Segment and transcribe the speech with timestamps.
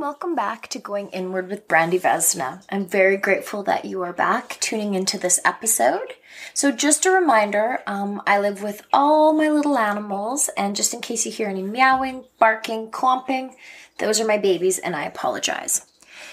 [0.00, 2.64] welcome back to Going Inward with Brandy Vesna.
[2.70, 6.14] I'm very grateful that you are back tuning into this episode.
[6.54, 11.02] So, just a reminder um, I live with all my little animals, and just in
[11.02, 13.56] case you hear any meowing, barking, clomping,
[13.98, 15.84] those are my babies, and I apologize.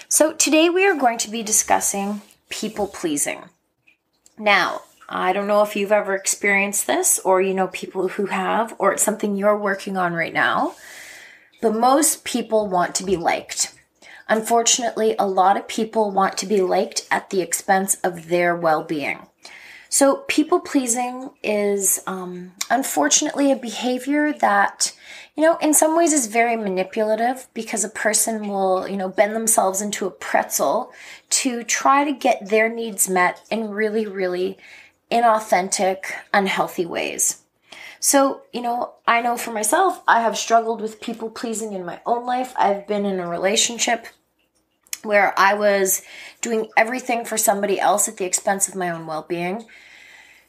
[0.08, 3.50] So, today we are going to be discussing people pleasing.
[4.38, 4.80] Now,
[5.10, 8.92] I don't know if you've ever experienced this, or you know people who have, or
[8.92, 10.74] it's something you're working on right now.
[11.60, 13.74] But most people want to be liked.
[14.28, 18.84] Unfortunately, a lot of people want to be liked at the expense of their well
[18.84, 19.26] being.
[19.90, 24.92] So, people pleasing is um, unfortunately a behavior that,
[25.34, 29.34] you know, in some ways is very manipulative because a person will, you know, bend
[29.34, 30.92] themselves into a pretzel
[31.30, 34.58] to try to get their needs met in really, really
[35.10, 36.04] inauthentic,
[36.34, 37.42] unhealthy ways.
[38.00, 42.00] So, you know, I know for myself, I have struggled with people pleasing in my
[42.06, 42.54] own life.
[42.56, 44.06] I've been in a relationship
[45.02, 46.02] where I was
[46.40, 49.66] doing everything for somebody else at the expense of my own well being.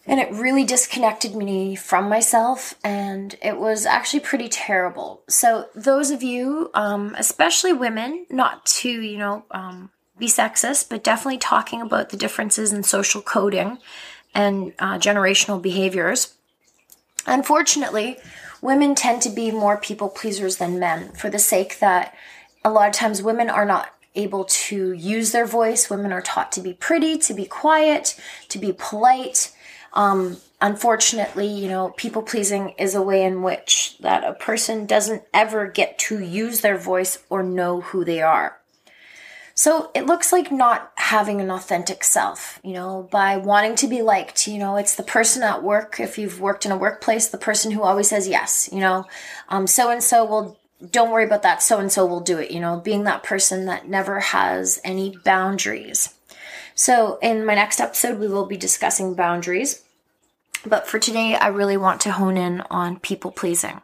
[0.06, 5.22] And it really disconnected me from myself, and it was actually pretty terrible.
[5.28, 11.04] So, those of you, um, especially women, not to, you know, um, be sexist, but
[11.04, 13.78] definitely talking about the differences in social coding
[14.34, 16.36] and uh, generational behaviors
[17.26, 18.18] Unfortunately,
[18.62, 22.16] women tend to be more people pleasers than men for the sake that
[22.64, 25.90] a lot of times women are not able to use their voice.
[25.90, 29.56] Women are taught to be pretty, to be quiet, to be polite.
[29.94, 35.24] Um, unfortunately, you know, people pleasing is a way in which that a person doesn't
[35.34, 38.59] ever get to use their voice or know who they are.
[39.60, 44.02] So it looks like not having an authentic self, you know, by wanting to be
[44.02, 44.48] liked.
[44.48, 47.72] You know, it's the person at work, if you've worked in a workplace, the person
[47.72, 49.06] who always says yes, you know,
[49.66, 50.58] so and so will,
[50.90, 53.66] don't worry about that, so and so will do it, you know, being that person
[53.66, 56.14] that never has any boundaries.
[56.74, 59.84] So in my next episode, we will be discussing boundaries.
[60.66, 63.82] But for today, I really want to hone in on people pleasing.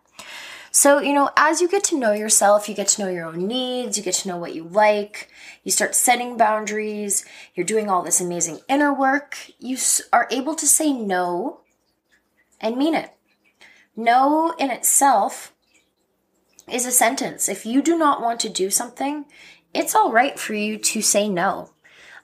[0.76, 3.48] So, you know, as you get to know yourself, you get to know your own
[3.48, 5.30] needs, you get to know what you like,
[5.64, 7.24] you start setting boundaries,
[7.56, 9.78] you're doing all this amazing inner work, you
[10.12, 11.62] are able to say no
[12.60, 13.14] and mean it.
[13.96, 15.54] No in itself
[16.70, 17.48] is a sentence.
[17.48, 19.24] If you do not want to do something,
[19.74, 21.70] it's all right for you to say no.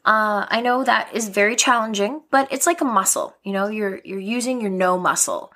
[0.03, 3.33] Uh, I know that is very challenging, but it's like a muscle.
[3.45, 5.53] You know, you're you're using your no muscle.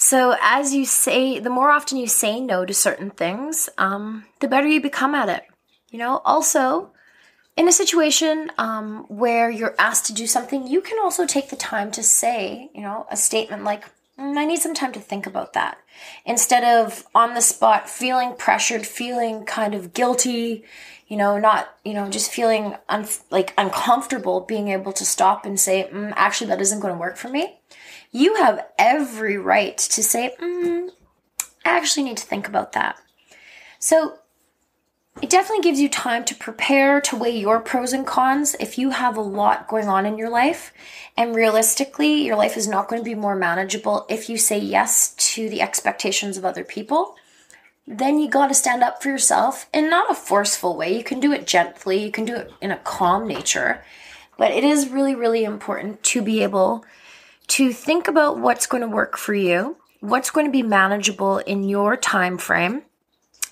[0.00, 4.46] So, as you say, the more often you say no to certain things, um, the
[4.46, 5.42] better you become at it.
[5.90, 6.92] You know, also,
[7.56, 11.56] in a situation um, where you're asked to do something, you can also take the
[11.56, 13.86] time to say, you know, a statement like,
[14.18, 15.78] I need some time to think about that.
[16.24, 20.64] Instead of on the spot feeling pressured, feeling kind of guilty,
[21.06, 25.58] you know, not, you know, just feeling un- like uncomfortable, being able to stop and
[25.58, 27.58] say, mm, actually, that isn't going to work for me
[28.10, 30.88] you have every right to say, mm,
[31.64, 32.96] I actually need to think about that.
[33.78, 34.17] So
[35.20, 38.90] it definitely gives you time to prepare to weigh your pros and cons if you
[38.90, 40.72] have a lot going on in your life.
[41.16, 45.14] And realistically, your life is not going to be more manageable if you say yes
[45.34, 47.16] to the expectations of other people.
[47.86, 50.96] Then you got to stand up for yourself in not a forceful way.
[50.96, 53.82] You can do it gently, you can do it in a calm nature.
[54.36, 56.84] But it is really, really important to be able
[57.48, 61.64] to think about what's going to work for you, what's going to be manageable in
[61.64, 62.82] your time frame,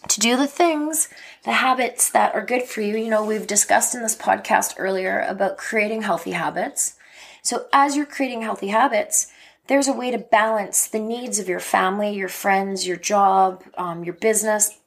[0.08, 1.08] to do the things,
[1.44, 2.96] the habits that are good for you.
[2.96, 6.94] You know, we've discussed in this podcast earlier about creating healthy habits.
[7.42, 9.28] So, as you're creating healthy habits,
[9.68, 14.04] there's a way to balance the needs of your family, your friends, your job, um,
[14.04, 14.78] your business,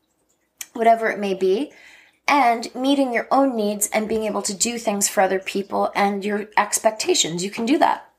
[0.73, 1.71] whatever it may be,
[2.27, 6.23] and meeting your own needs and being able to do things for other people and
[6.23, 7.43] your expectations.
[7.43, 8.09] You can do that.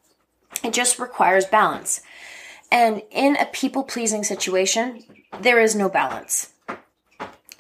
[0.63, 2.03] It just requires balance.
[2.71, 5.05] And in a people pleasing situation,
[5.41, 6.53] there is no balance.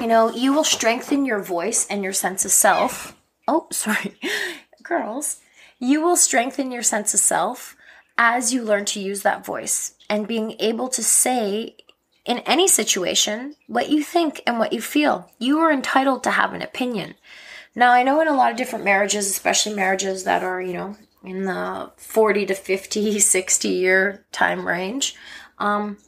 [0.00, 3.14] You know, you will strengthen your voice and your sense of self.
[3.46, 4.14] Oh, sorry,
[4.82, 5.40] girls.
[5.78, 7.76] You will strengthen your sense of self
[8.16, 11.76] as you learn to use that voice and being able to say
[12.24, 15.30] in any situation what you think and what you feel.
[15.38, 17.14] You are entitled to have an opinion.
[17.74, 20.96] Now, I know in a lot of different marriages, especially marriages that are, you know,
[21.22, 25.14] in the 40 to 50, 60 year time range.
[25.58, 25.98] Um,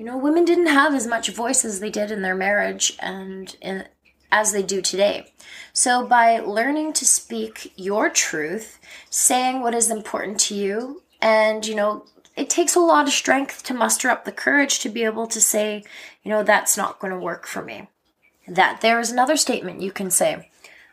[0.00, 3.54] you know, women didn't have as much voice as they did in their marriage and
[3.60, 3.84] in,
[4.32, 5.30] as they do today.
[5.74, 8.78] So, by learning to speak your truth,
[9.10, 13.62] saying what is important to you, and you know, it takes a lot of strength
[13.64, 15.84] to muster up the courage to be able to say,
[16.22, 17.86] you know, that's not going to work for me.
[18.48, 20.48] that there is another statement you can say.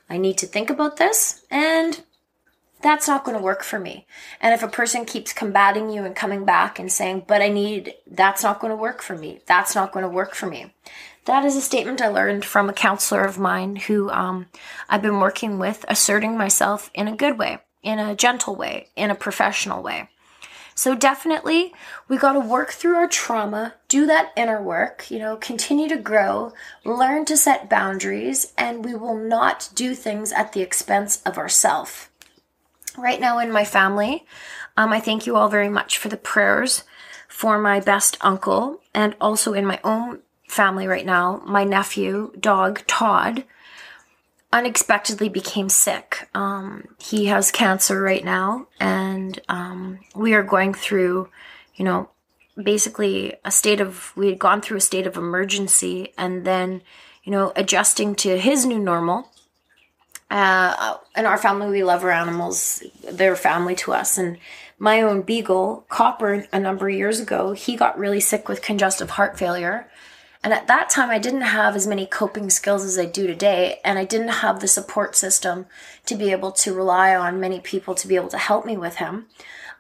[0.10, 2.04] I need to think about this and
[2.82, 4.06] that's not going to work for me.
[4.40, 7.96] And if a person keeps combating you and coming back and saying, but I need,
[8.06, 9.40] that's not going to work for me.
[9.46, 10.74] That's not going to work for me.
[11.26, 14.46] That is a statement I learned from a counselor of mine who um,
[14.88, 19.12] I've been working with, asserting myself in a good way, in a gentle way, in
[19.12, 20.10] a professional way.
[20.74, 21.74] So definitely,
[22.08, 25.98] we got to work through our trauma, do that inner work, you know, continue to
[25.98, 26.54] grow,
[26.86, 32.12] learn to set boundaries, and we will not do things at the expense of ourself.
[32.98, 34.26] Right now in my family,
[34.76, 36.84] um, I thank you all very much for the prayers
[37.28, 42.82] for my best uncle, and also in my own family right now, my nephew, dog
[42.88, 43.44] Todd,
[44.52, 46.28] unexpectedly became sick.
[46.34, 51.30] Um, he has cancer right now, and um, we are going through,
[51.76, 52.10] you know,
[52.62, 56.82] basically a state of, we had gone through a state of emergency and then,
[57.24, 59.30] you know, adjusting to his new normal.
[60.30, 62.84] Uh, in our family, we love our animals.
[63.10, 64.18] They're family to us.
[64.18, 64.38] And
[64.78, 69.12] my own beagle, Copper, a number of years ago, he got really sick with congestive
[69.12, 69.90] heart failure.
[70.44, 73.80] And at that time, I didn't have as many coping skills as I do today,
[73.84, 75.66] and I didn't have the support system
[76.06, 78.96] to be able to rely on many people to be able to help me with
[78.96, 79.28] him.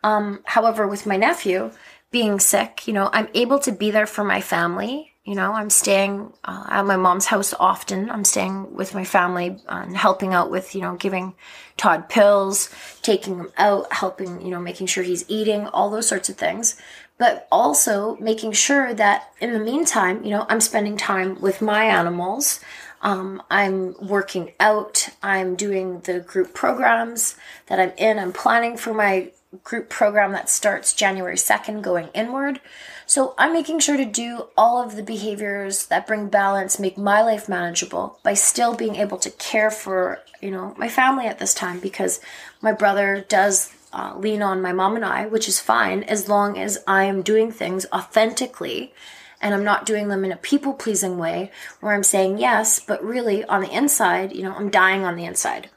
[0.03, 1.71] Um, however, with my nephew
[2.11, 5.13] being sick, you know, I'm able to be there for my family.
[5.27, 8.09] You know, I'm staying uh, at my mom's house often.
[8.09, 11.35] I'm staying with my family and helping out with, you know, giving
[11.75, 12.69] Todd pills,
[13.01, 16.79] taking him out, helping, you know, making sure he's eating, all those sorts of things
[17.17, 21.83] but also making sure that in the meantime, you know, I'm spending time with my
[21.83, 22.59] animals.
[23.01, 25.09] Um, I'm working out.
[25.21, 27.35] I'm doing the group programs
[27.67, 28.19] that I'm in.
[28.19, 29.31] I'm planning for my
[29.63, 32.59] group program that starts January 2nd going inward.
[33.09, 37.21] So I'm making sure to do all of the behaviors that bring balance, make my
[37.21, 41.53] life manageable by still being able to care for, you know, my family at this
[41.53, 42.19] time because
[42.61, 46.57] my brother does uh, lean on my mom and I, which is fine as long
[46.59, 48.93] as I am doing things authentically
[49.39, 51.49] and I'm not doing them in a people pleasing way
[51.79, 55.23] where I'm saying yes, but really on the inside, you know, I'm dying on the
[55.23, 55.69] inside.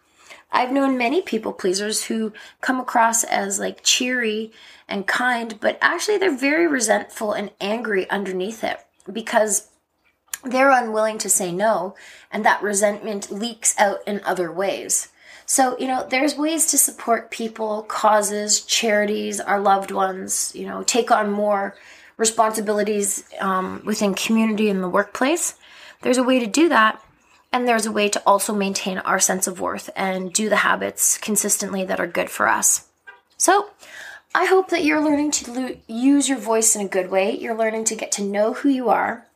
[0.53, 4.53] I've known many people pleasers who come across as like cheery
[4.89, 8.79] and kind, but actually they're very resentful and angry underneath it
[9.11, 9.69] because
[10.45, 11.95] they're unwilling to say no,
[12.33, 15.09] and that resentment leaks out in other ways.
[15.45, 20.83] So, you know, there's ways to support people, causes, charities, our loved ones, you know,
[20.85, 21.75] take on more
[22.17, 25.55] responsibilities um, within community and the workplace.
[26.03, 27.03] There's a way to do that.
[27.53, 31.19] And there's a way to also maintain our sense of worth and do the habits
[31.19, 32.87] consistently that are good for us.
[33.37, 33.71] So,
[34.33, 37.37] I hope that you're learning to lo- use your voice in a good way.
[37.37, 39.27] You're learning to get to know who you are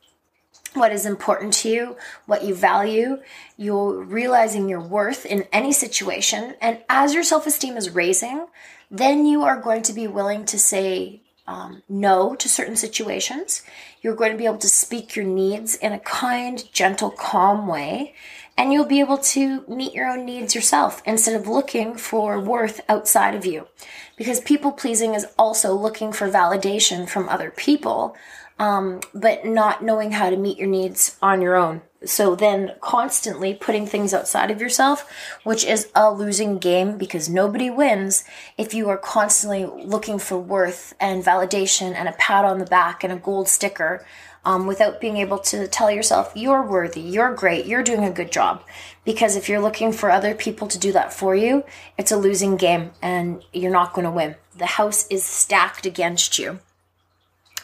[0.75, 3.21] what is important to you, what you value.
[3.57, 6.55] You're realizing your worth in any situation.
[6.61, 8.47] And as your self esteem is raising,
[8.91, 13.63] then you are going to be willing to say um, no to certain situations.
[14.01, 18.15] You're going to be able to speak your needs in a kind, gentle, calm way.
[18.57, 22.79] And you'll be able to meet your own needs yourself instead of looking for worth
[22.87, 23.67] outside of you.
[24.15, 28.15] Because people pleasing is also looking for validation from other people
[28.57, 31.81] um, but not knowing how to meet your needs on your own.
[32.05, 35.09] So then constantly putting things outside of yourself,
[35.43, 38.23] which is a losing game because nobody wins
[38.57, 43.03] if you are constantly looking for worth and validation and a pat on the back
[43.03, 44.05] and a gold sticker
[44.45, 48.31] um, without being able to tell yourself you're worthy, you're great, you're doing a good
[48.31, 48.63] job.
[49.03, 51.63] Because if you're looking for other people to do that for you,
[51.97, 54.35] it's a losing game and you're not going to win.
[54.55, 56.59] The house is stacked against you.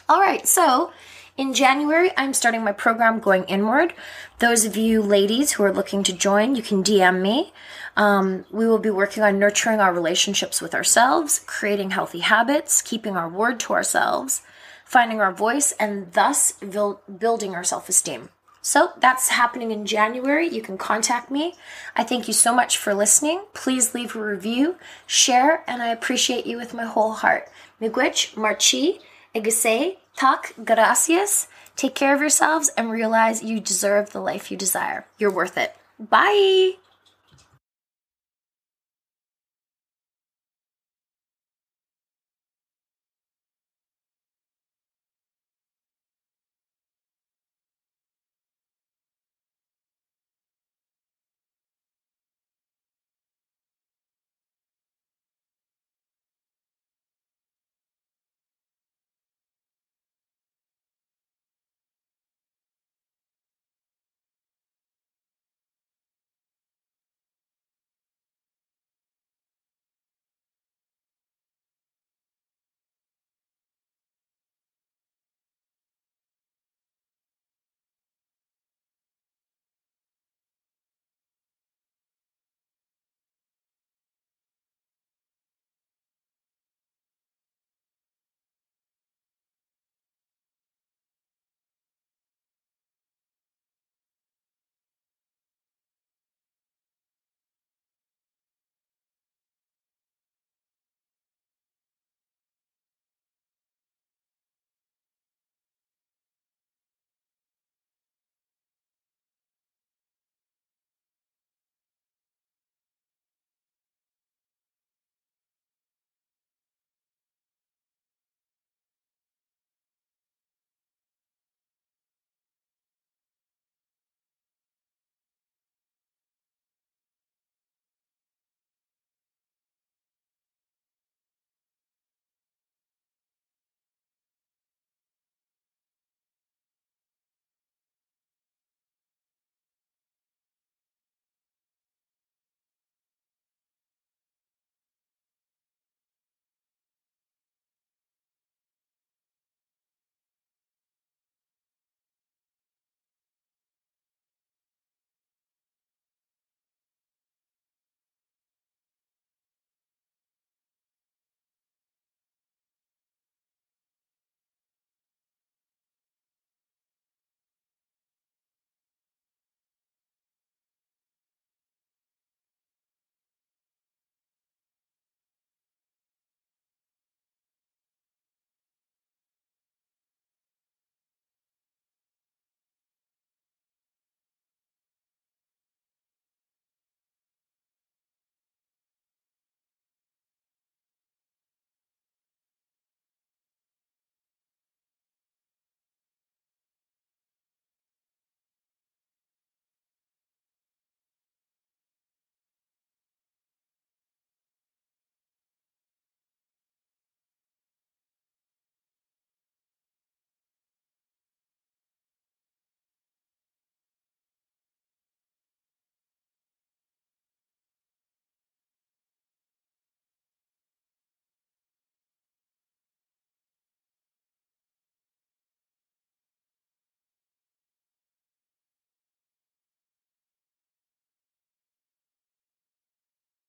[0.08, 0.92] All right, so
[1.36, 3.94] in January, I'm starting my program Going Inward.
[4.40, 7.52] Those of you ladies who are looking to join, you can DM me.
[7.96, 13.16] Um, we will be working on nurturing our relationships with ourselves, creating healthy habits, keeping
[13.16, 14.42] our word to ourselves,
[14.84, 18.30] finding our voice, and thus building our self esteem.
[18.60, 20.48] So that's happening in January.
[20.48, 21.54] You can contact me.
[21.96, 23.44] I thank you so much for listening.
[23.54, 27.48] Please leave a review, share, and I appreciate you with my whole heart.
[27.80, 29.00] Miigwech, Marchi,
[29.34, 31.48] Igase, Tak, gracias.
[31.74, 35.06] Take care of yourselves and realize you deserve the life you desire.
[35.18, 35.74] You're worth it.
[35.98, 36.74] Bye.